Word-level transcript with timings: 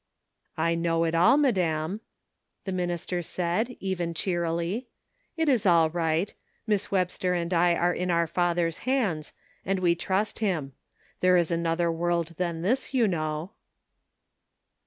''I 0.57 0.75
know 0.75 1.03
it 1.03 1.13
all, 1.13 1.37
madam," 1.37 2.01
the 2.63 2.71
minister 2.71 3.21
said, 3.21 3.77
even 3.79 4.15
cheerily. 4.15 4.87
''It 5.37 5.47
is 5.47 5.67
all 5.67 5.91
right; 5.91 6.33
Miss 6.65 6.89
Webster 6.89 7.35
and 7.35 7.53
I 7.53 7.75
are 7.75 7.93
in 7.93 8.09
our 8.09 8.25
Father's 8.25 8.79
hands, 8.89 9.31
and 9.63 9.77
we 9.77 9.93
trust 9.93 10.39
CONFLICTING 10.39 10.57
ADVICE. 10.57 11.21
207 11.21 11.33
him. 11.33 11.35
There 11.35 11.37
is 11.37 11.51
another 11.51 11.91
world 11.91 12.33
than 12.39 12.63
this, 12.63 12.95
you 12.95 13.07
know." 13.07 13.51